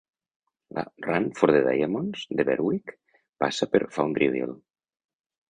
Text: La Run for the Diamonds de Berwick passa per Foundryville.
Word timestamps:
La 0.77 0.83
Run 1.07 1.27
for 1.39 1.51
the 1.55 1.61
Diamonds 1.67 2.23
de 2.39 2.47
Berwick 2.49 2.95
passa 3.45 3.71
per 3.75 3.85
Foundryville. 3.99 4.59